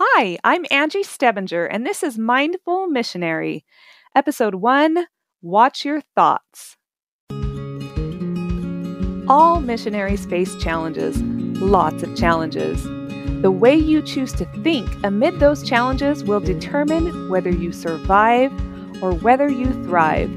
[0.00, 3.64] Hi, I'm Angie Stebinger, and this is Mindful Missionary,
[4.14, 5.06] Episode 1
[5.42, 6.76] Watch Your Thoughts.
[9.28, 11.20] All missionaries face challenges,
[11.60, 12.84] lots of challenges.
[13.42, 18.52] The way you choose to think amid those challenges will determine whether you survive
[19.02, 20.30] or whether you thrive.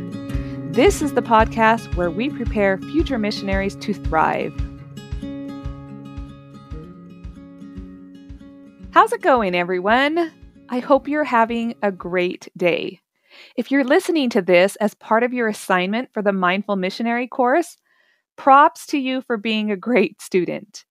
[0.74, 4.60] This is the podcast where we prepare future missionaries to thrive.
[8.94, 10.34] How's it going, everyone?
[10.68, 13.00] I hope you're having a great day.
[13.56, 17.78] If you're listening to this as part of your assignment for the Mindful Missionary course,
[18.36, 20.84] props to you for being a great student.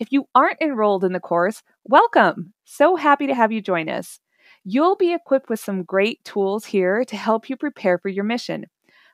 [0.00, 2.52] If you aren't enrolled in the course, welcome.
[2.64, 4.18] So happy to have you join us.
[4.64, 8.66] You'll be equipped with some great tools here to help you prepare for your mission.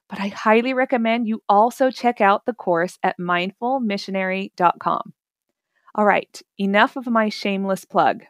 [0.08, 5.12] But I highly recommend you also check out the course at mindfulmissionary.com.
[5.95, 8.24] All right, enough of my shameless plug.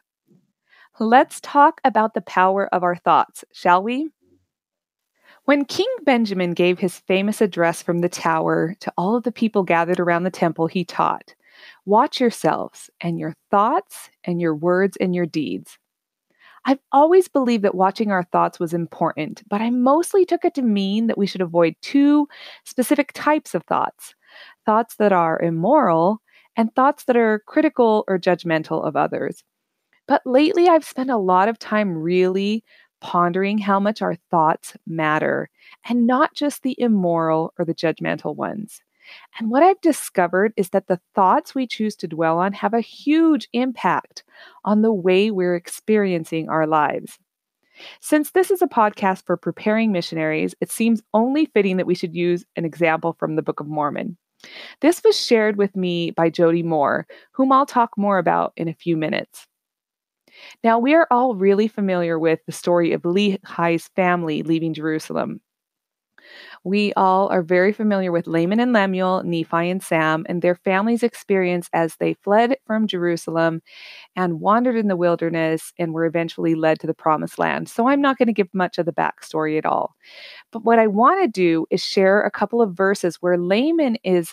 [0.98, 4.08] Let's talk about the power of our thoughts, shall we?
[5.44, 9.62] When King Benjamin gave his famous address from the tower to all of the people
[9.62, 11.34] gathered around the temple, he taught
[11.84, 15.78] Watch yourselves and your thoughts and your words and your deeds.
[16.64, 20.62] I've always believed that watching our thoughts was important, but I mostly took it to
[20.62, 22.28] mean that we should avoid two
[22.64, 24.14] specific types of thoughts
[24.64, 26.22] thoughts that are immoral
[26.56, 29.42] and thoughts that are critical or judgmental of others.
[30.06, 32.64] But lately, I've spent a lot of time really
[33.00, 35.50] pondering how much our thoughts matter,
[35.88, 38.80] and not just the immoral or the judgmental ones.
[39.38, 42.80] And what I've discovered is that the thoughts we choose to dwell on have a
[42.80, 44.22] huge impact
[44.64, 47.18] on the way we're experiencing our lives.
[48.00, 52.14] Since this is a podcast for preparing missionaries, it seems only fitting that we should
[52.14, 54.16] use an example from the Book of Mormon.
[54.82, 58.74] This was shared with me by Jody Moore, whom I'll talk more about in a
[58.74, 59.46] few minutes.
[60.64, 65.40] Now, we are all really familiar with the story of Lehi's family leaving Jerusalem.
[66.64, 71.02] We all are very familiar with Laman and Lemuel, Nephi and Sam, and their families'
[71.02, 73.62] experience as they fled from Jerusalem
[74.16, 77.68] and wandered in the wilderness and were eventually led to the promised land.
[77.68, 79.94] So I'm not going to give much of the backstory at all.
[80.50, 84.32] But what I want to do is share a couple of verses where Laman is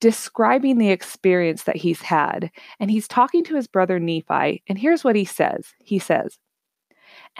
[0.00, 2.50] describing the experience that he's had.
[2.80, 4.62] And he's talking to his brother Nephi.
[4.68, 6.38] And here's what he says He says,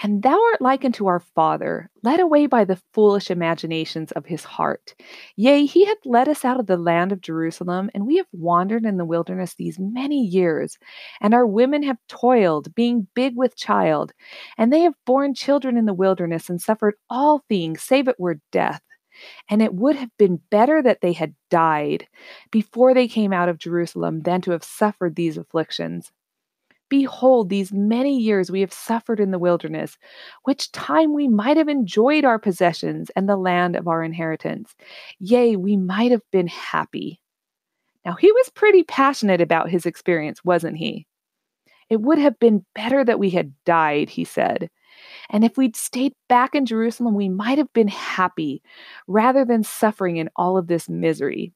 [0.02, 4.44] and thou art like unto our father, led away by the foolish imaginations of his
[4.44, 4.94] heart.
[5.36, 8.84] Yea, he hath led us out of the land of Jerusalem, and we have wandered
[8.84, 10.78] in the wilderness these many years.
[11.20, 14.12] And our women have toiled, being big with child,
[14.56, 18.41] and they have borne children in the wilderness, and suffered all things, save it were
[18.52, 18.82] death.
[19.48, 22.06] And it would have been better that they had died
[22.50, 26.12] before they came out of Jerusalem than to have suffered these afflictions.
[26.88, 29.98] Behold, these many years we have suffered in the wilderness,
[30.44, 34.74] which time we might have enjoyed our possessions and the land of our inheritance.
[35.18, 37.20] Yea, we might have been happy.
[38.06, 41.06] Now, he was pretty passionate about his experience, wasn't he?
[41.90, 44.70] It would have been better that we had died, he said.
[45.31, 48.62] And if we'd stayed back in Jerusalem, we might have been happy
[49.06, 51.53] rather than suffering in all of this misery.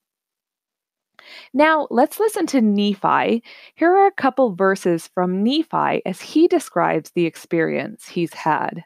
[1.55, 3.43] Now, let's listen to Nephi.
[3.75, 8.85] Here are a couple verses from Nephi as he describes the experience he's had.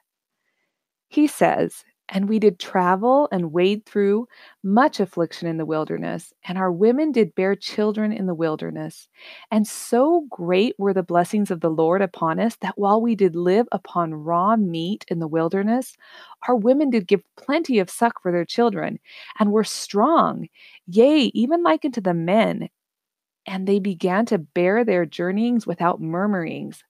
[1.09, 4.29] He says, and we did travel and wade through
[4.63, 9.09] much affliction in the wilderness, and our women did bear children in the wilderness.
[9.51, 13.35] And so great were the blessings of the Lord upon us that while we did
[13.37, 15.97] live upon raw meat in the wilderness,
[16.49, 18.99] our women did give plenty of suck for their children,
[19.39, 20.49] and were strong,
[20.87, 22.69] yea, even like unto the men.
[23.47, 26.85] And they began to bear their journeyings without murmurings.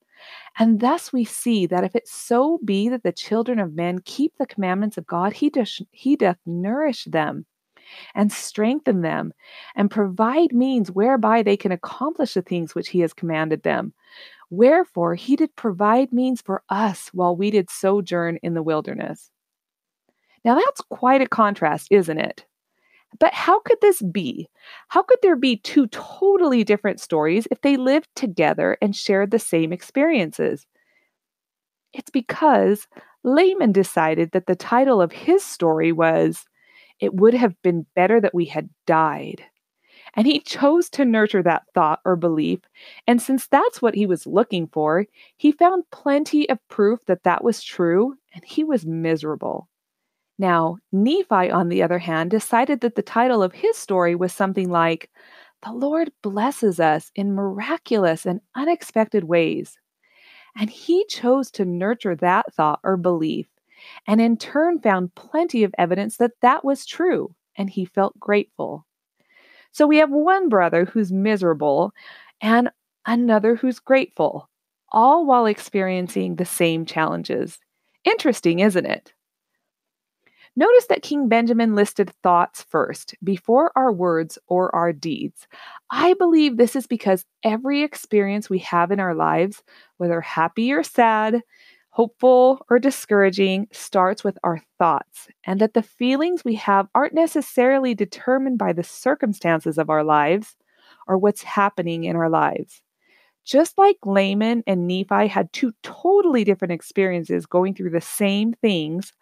[0.58, 4.32] And thus we see that if it so be that the children of men keep
[4.38, 7.46] the commandments of God, he, doth, he doth nourish them
[8.14, 9.32] and strengthen them
[9.74, 13.92] and provide means whereby they can accomplish the things which he has commanded them.
[14.50, 19.30] Wherefore he did provide means for us while we did sojourn in the wilderness.
[20.44, 22.44] Now that's quite a contrast, isn't it?
[23.18, 24.48] But how could this be?
[24.88, 29.38] How could there be two totally different stories if they lived together and shared the
[29.38, 30.66] same experiences?
[31.92, 32.86] It's because
[33.22, 36.44] Laman decided that the title of his story was,
[37.00, 39.42] It Would Have Been Better That We Had Died.
[40.14, 42.60] And he chose to nurture that thought or belief.
[43.06, 47.44] And since that's what he was looking for, he found plenty of proof that that
[47.44, 49.68] was true, and he was miserable.
[50.38, 54.70] Now, Nephi, on the other hand, decided that the title of his story was something
[54.70, 55.10] like,
[55.62, 59.78] The Lord blesses us in miraculous and unexpected ways.
[60.58, 63.46] And he chose to nurture that thought or belief,
[64.06, 68.86] and in turn found plenty of evidence that that was true, and he felt grateful.
[69.72, 71.92] So we have one brother who's miserable
[72.40, 72.70] and
[73.06, 74.48] another who's grateful,
[74.90, 77.58] all while experiencing the same challenges.
[78.04, 79.12] Interesting, isn't it?
[80.58, 85.46] Notice that King Benjamin listed thoughts first, before our words or our deeds.
[85.90, 89.62] I believe this is because every experience we have in our lives,
[89.98, 91.42] whether happy or sad,
[91.90, 97.94] hopeful or discouraging, starts with our thoughts, and that the feelings we have aren't necessarily
[97.94, 100.56] determined by the circumstances of our lives
[101.06, 102.80] or what's happening in our lives.
[103.44, 109.12] Just like Laman and Nephi had two totally different experiences going through the same things,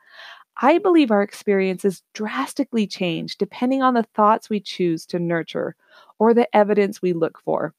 [0.57, 5.75] I believe our experiences drastically change depending on the thoughts we choose to nurture
[6.19, 7.75] or the evidence we look for.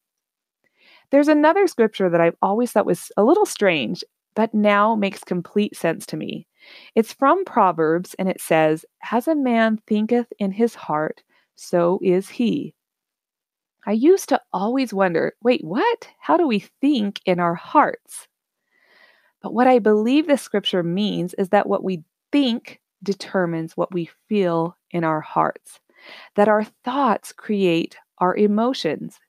[1.11, 4.03] There's another scripture that I've always thought was a little strange,
[4.35, 6.47] but now makes complete sense to me.
[6.95, 11.23] It's from Proverbs, and it says, As a man thinketh in his heart,
[11.55, 12.73] so is he.
[13.85, 16.09] I used to always wonder wait, what?
[16.19, 18.27] How do we think in our hearts?
[19.41, 24.09] But what I believe this scripture means is that what we think determines what we
[24.27, 25.79] feel in our hearts,
[26.35, 29.19] that our thoughts create our emotions.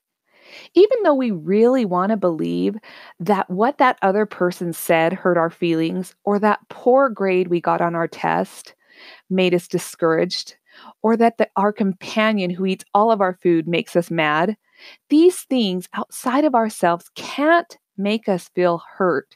[0.73, 2.75] Even though we really want to believe
[3.19, 7.81] that what that other person said hurt our feelings, or that poor grade we got
[7.81, 8.73] on our test
[9.29, 10.55] made us discouraged,
[11.01, 14.55] or that the, our companion who eats all of our food makes us mad,
[15.09, 19.35] these things outside of ourselves can't make us feel hurt,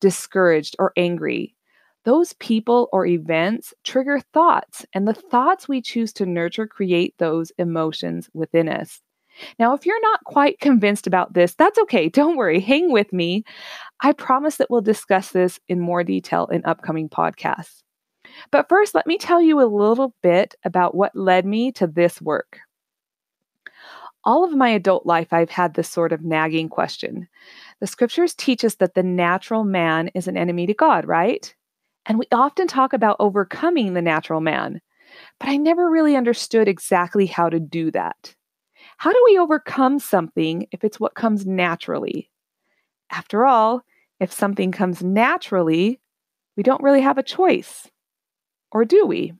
[0.00, 1.54] discouraged, or angry
[2.04, 7.52] those people or events trigger thoughts, and the thoughts we choose to nurture create those
[7.58, 9.00] emotions within us.
[9.58, 12.08] Now, if you're not quite convinced about this, that's okay.
[12.10, 12.60] Don't worry.
[12.60, 13.44] Hang with me.
[14.00, 17.82] I promise that we'll discuss this in more detail in upcoming podcasts.
[18.50, 22.20] But first, let me tell you a little bit about what led me to this
[22.20, 22.60] work.
[24.24, 27.28] All of my adult life, I've had this sort of nagging question.
[27.80, 31.52] The scriptures teach us that the natural man is an enemy to God, right?
[32.06, 34.80] And we often talk about overcoming the natural man,
[35.38, 38.34] but I never really understood exactly how to do that.
[38.96, 42.30] How do we overcome something if it's what comes naturally?
[43.10, 43.82] After all,
[44.20, 46.00] if something comes naturally,
[46.56, 47.88] we don't really have a choice.
[48.72, 49.32] Or do we?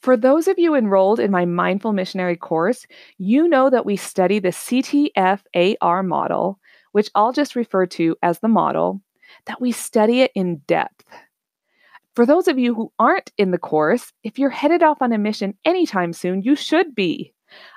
[0.00, 2.86] For those of you enrolled in my Mindful Missionary course,
[3.16, 6.58] you know that we study the CTFAR model,
[6.92, 9.00] which I'll just refer to as the model,
[9.46, 11.04] that we study it in depth.
[12.14, 15.18] For those of you who aren't in the course, if you're headed off on a
[15.18, 17.32] mission anytime soon, you should be.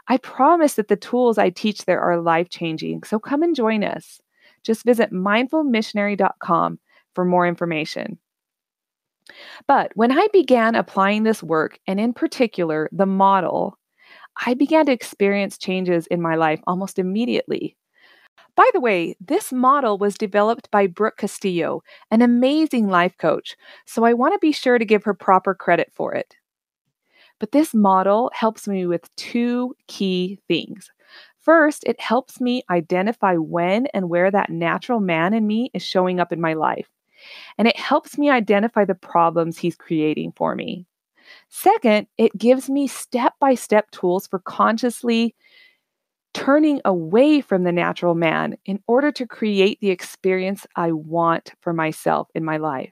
[0.07, 3.83] I promise that the tools I teach there are life changing, so come and join
[3.83, 4.19] us.
[4.63, 6.79] Just visit mindfulmissionary.com
[7.15, 8.19] for more information.
[9.67, 13.77] But when I began applying this work, and in particular the model,
[14.45, 17.75] I began to experience changes in my life almost immediately.
[18.57, 23.55] By the way, this model was developed by Brooke Castillo, an amazing life coach,
[23.85, 26.35] so I want to be sure to give her proper credit for it.
[27.39, 30.89] But this model helps me with two key things.
[31.39, 36.19] First, it helps me identify when and where that natural man in me is showing
[36.19, 36.89] up in my life.
[37.59, 40.87] And it helps me identify the problems he's creating for me.
[41.47, 45.35] Second, it gives me step by step tools for consciously
[46.33, 51.73] turning away from the natural man in order to create the experience I want for
[51.73, 52.91] myself in my life.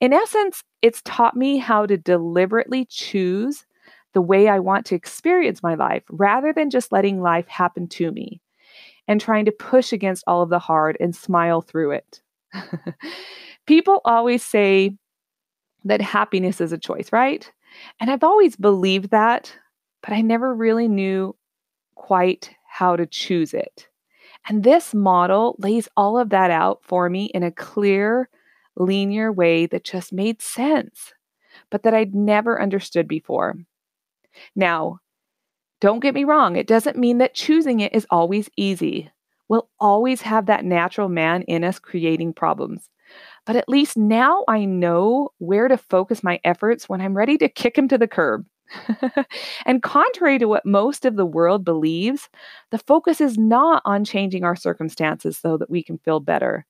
[0.00, 3.64] In essence, it's taught me how to deliberately choose
[4.14, 8.10] the way I want to experience my life rather than just letting life happen to
[8.10, 8.40] me
[9.08, 12.20] and trying to push against all of the hard and smile through it.
[13.66, 14.96] People always say
[15.84, 17.50] that happiness is a choice, right?
[18.00, 19.54] And I've always believed that,
[20.02, 21.36] but I never really knew
[21.96, 23.88] quite how to choose it.
[24.48, 28.28] And this model lays all of that out for me in a clear,
[28.76, 31.12] linear way that just made sense,
[31.70, 33.56] but that I'd never understood before.
[34.54, 35.00] Now,
[35.80, 39.10] don't get me wrong, it doesn't mean that choosing it is always easy.
[39.48, 42.88] We'll always have that natural man in us creating problems.
[43.44, 47.48] But at least now I know where to focus my efforts when I'm ready to
[47.48, 48.44] kick him to the curb.
[49.66, 52.28] and contrary to what most of the world believes,
[52.70, 56.66] the focus is not on changing our circumstances so that we can feel better,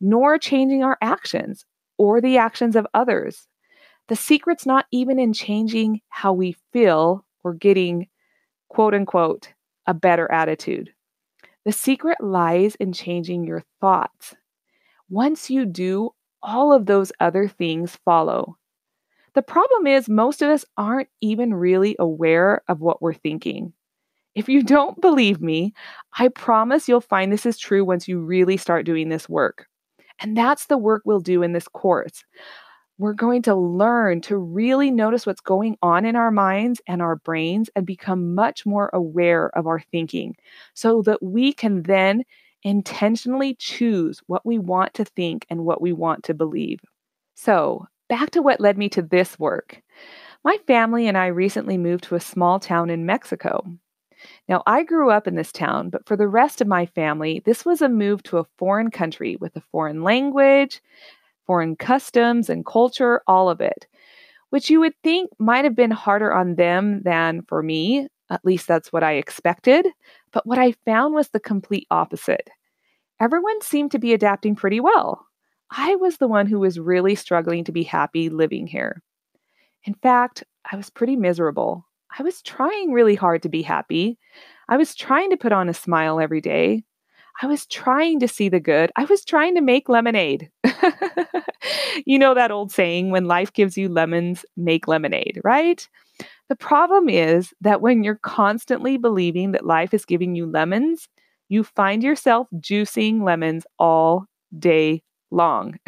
[0.00, 1.64] nor changing our actions
[1.96, 3.46] or the actions of others.
[4.08, 8.08] The secret's not even in changing how we feel or getting,
[8.68, 9.52] quote unquote,
[9.86, 10.92] a better attitude.
[11.64, 14.34] The secret lies in changing your thoughts.
[15.10, 16.10] Once you do,
[16.42, 18.57] all of those other things follow.
[19.38, 23.72] The problem is, most of us aren't even really aware of what we're thinking.
[24.34, 25.74] If you don't believe me,
[26.18, 29.68] I promise you'll find this is true once you really start doing this work.
[30.18, 32.24] And that's the work we'll do in this course.
[32.98, 37.14] We're going to learn to really notice what's going on in our minds and our
[37.14, 40.34] brains and become much more aware of our thinking
[40.74, 42.24] so that we can then
[42.64, 46.80] intentionally choose what we want to think and what we want to believe.
[47.36, 49.82] So, back to what led me to this work.
[50.44, 53.64] My family and I recently moved to a small town in Mexico.
[54.48, 57.64] Now, I grew up in this town, but for the rest of my family, this
[57.64, 60.80] was a move to a foreign country with a foreign language,
[61.46, 63.86] foreign customs and culture, all of it,
[64.50, 68.08] which you would think might have been harder on them than for me.
[68.30, 69.86] At least that's what I expected.
[70.32, 72.50] But what I found was the complete opposite.
[73.20, 75.27] Everyone seemed to be adapting pretty well.
[75.70, 79.02] I was the one who was really struggling to be happy living here.
[79.84, 81.86] In fact, I was pretty miserable.
[82.18, 84.18] I was trying really hard to be happy.
[84.68, 86.84] I was trying to put on a smile every day.
[87.40, 88.90] I was trying to see the good.
[88.96, 90.50] I was trying to make lemonade.
[92.06, 95.86] you know that old saying, when life gives you lemons, make lemonade, right?
[96.48, 101.08] The problem is that when you're constantly believing that life is giving you lemons,
[101.48, 104.24] you find yourself juicing lemons all
[104.58, 105.78] day long.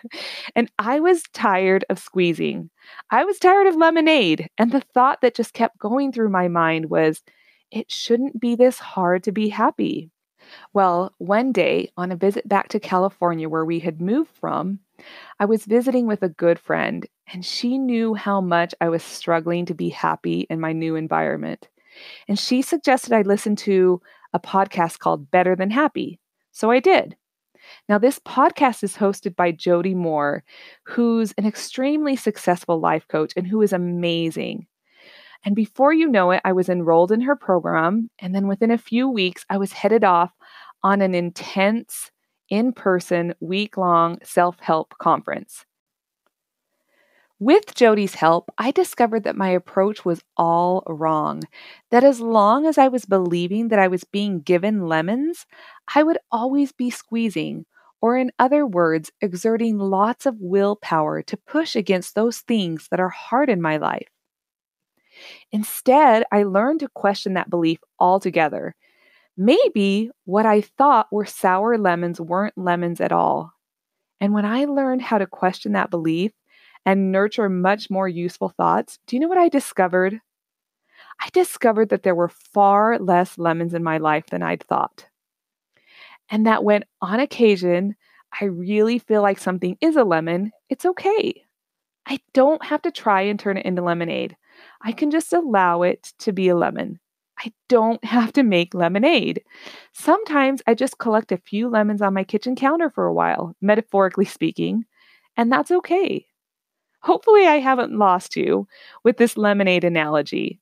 [0.56, 2.70] and I was tired of squeezing.
[3.10, 4.48] I was tired of lemonade.
[4.58, 7.22] And the thought that just kept going through my mind was,
[7.70, 10.10] it shouldn't be this hard to be happy.
[10.72, 14.80] Well, one day on a visit back to California, where we had moved from,
[15.40, 19.66] I was visiting with a good friend, and she knew how much I was struggling
[19.66, 21.68] to be happy in my new environment.
[22.28, 24.00] And she suggested I listen to
[24.32, 26.20] a podcast called Better Than Happy.
[26.52, 27.16] So I did.
[27.88, 30.44] Now, this podcast is hosted by Jody Moore,
[30.84, 34.66] who's an extremely successful life coach and who is amazing.
[35.44, 38.10] And before you know it, I was enrolled in her program.
[38.18, 40.32] And then within a few weeks, I was headed off
[40.82, 42.10] on an intense,
[42.48, 45.64] in person, week long self help conference.
[47.44, 51.42] With Jody's help, I discovered that my approach was all wrong.
[51.90, 55.44] That as long as I was believing that I was being given lemons,
[55.94, 57.66] I would always be squeezing,
[58.00, 63.10] or in other words, exerting lots of willpower to push against those things that are
[63.10, 64.08] hard in my life.
[65.52, 68.74] Instead, I learned to question that belief altogether.
[69.36, 73.52] Maybe what I thought were sour lemons weren't lemons at all.
[74.18, 76.32] And when I learned how to question that belief
[76.86, 80.20] and nurture much more useful thoughts, do you know what I discovered?
[81.20, 85.06] I discovered that there were far less lemons in my life than I'd thought.
[86.30, 87.96] And that when on occasion
[88.40, 91.44] I really feel like something is a lemon, it's okay.
[92.06, 94.36] I don't have to try and turn it into lemonade.
[94.82, 97.00] I can just allow it to be a lemon.
[97.38, 99.42] I don't have to make lemonade.
[99.92, 104.24] Sometimes I just collect a few lemons on my kitchen counter for a while, metaphorically
[104.24, 104.84] speaking,
[105.36, 106.26] and that's okay.
[107.04, 108.66] Hopefully, I haven't lost you
[109.02, 110.58] with this lemonade analogy.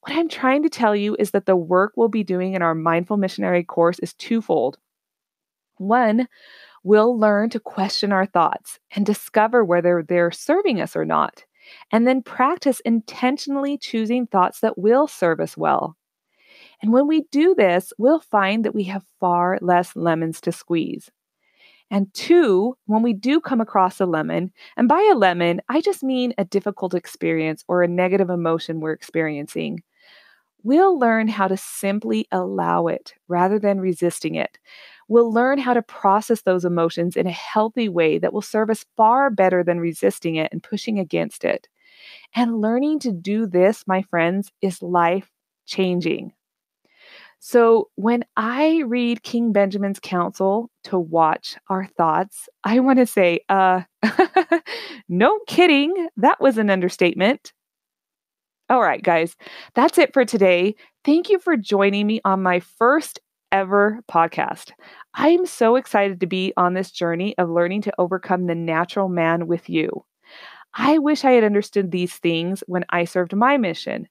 [0.00, 2.74] What I'm trying to tell you is that the work we'll be doing in our
[2.74, 4.76] Mindful Missionary course is twofold.
[5.76, 6.26] One,
[6.82, 11.44] we'll learn to question our thoughts and discover whether they're serving us or not,
[11.92, 15.96] and then practice intentionally choosing thoughts that will serve us well.
[16.82, 21.12] And when we do this, we'll find that we have far less lemons to squeeze.
[21.94, 26.02] And two, when we do come across a lemon, and by a lemon, I just
[26.02, 29.80] mean a difficult experience or a negative emotion we're experiencing,
[30.64, 34.58] we'll learn how to simply allow it rather than resisting it.
[35.06, 38.84] We'll learn how to process those emotions in a healthy way that will serve us
[38.96, 41.68] far better than resisting it and pushing against it.
[42.34, 45.30] And learning to do this, my friends, is life
[45.64, 46.32] changing.
[47.46, 53.40] So, when I read King Benjamin's counsel to watch our thoughts, I want to say,
[53.50, 53.82] uh,
[55.10, 57.52] no kidding, that was an understatement.
[58.70, 59.36] All right, guys,
[59.74, 60.74] that's it for today.
[61.04, 63.20] Thank you for joining me on my first
[63.52, 64.70] ever podcast.
[65.12, 69.48] I'm so excited to be on this journey of learning to overcome the natural man
[69.48, 69.90] with you.
[70.72, 74.08] I wish I had understood these things when I served my mission,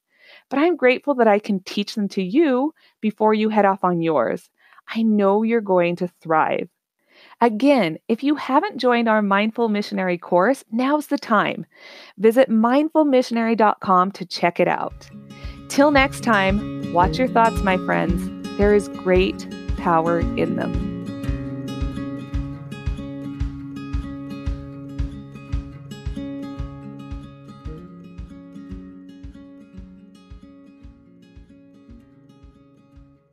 [0.54, 4.00] but I'm grateful that I can teach them to you before you head off on
[4.00, 4.50] yours.
[4.86, 6.68] I know you're going to thrive.
[7.40, 11.66] Again, if you haven't joined our Mindful Missionary course, now's the time.
[12.18, 15.10] Visit mindfulmissionary.com to check it out.
[15.68, 18.30] Till next time, watch your thoughts, my friends.
[18.56, 20.93] There is great power in them.